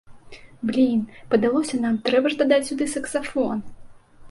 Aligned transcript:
Блін, 0.69 1.03
падалося 1.33 1.75
нам, 1.85 2.01
трэба 2.09 2.27
ж 2.33 2.41
дадаць 2.41 2.61
сюды 2.73 2.91
саксафон! 2.97 3.65